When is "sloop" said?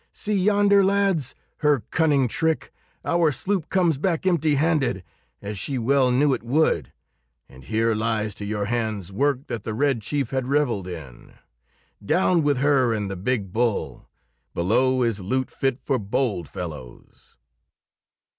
3.31-3.69